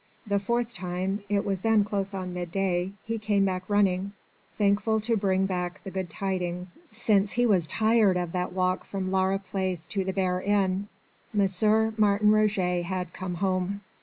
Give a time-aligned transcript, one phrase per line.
[0.25, 4.13] The fourth time it was then close on midday he came back running
[4.57, 9.11] thankful to bring back the good tidings, since he was tired of that walk from
[9.11, 10.87] Laura Place to the Bear Inn.
[11.39, 11.93] M.
[11.99, 13.81] Martin Roget had come home.